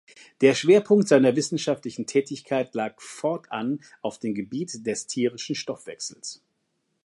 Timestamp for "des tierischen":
4.83-5.53